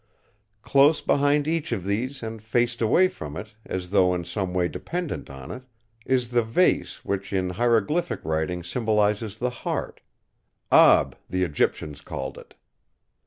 Close 0.63 0.99
behind 0.99 1.47
each 1.47 1.71
of 1.71 1.83
these 1.83 2.23
and 2.23 2.41
faced 2.41 2.81
away 2.81 3.07
from 3.07 3.37
it, 3.37 3.53
as 3.67 3.91
though 3.91 4.15
in 4.15 4.25
some 4.25 4.51
way 4.51 4.67
dependent 4.67 5.29
on 5.29 5.51
it, 5.51 5.61
is 6.07 6.29
the 6.29 6.41
vase 6.41 7.05
which 7.05 7.31
in 7.31 7.51
hieroglyphic 7.51 8.19
writing 8.25 8.63
symbolises 8.63 9.35
the 9.35 9.51
heart—'Ab' 9.61 11.15
the 11.29 11.43
Egyptians 11.43 12.01
called 12.01 12.39
it. 12.39 12.55